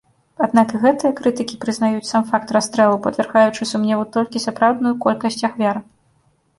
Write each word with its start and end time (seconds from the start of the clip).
Аднак 0.45 0.71
і 0.77 0.79
гэтыя 0.85 1.11
крытыкі 1.19 1.59
прызнаюць 1.65 2.09
сам 2.13 2.23
факт 2.31 2.55
расстрэлаў, 2.59 2.99
падвяргаючы 3.05 3.71
сумневу 3.75 4.09
толькі 4.19 4.45
сапраўдную 4.49 4.99
колькасць 5.09 5.43
ахвяр. 5.53 5.77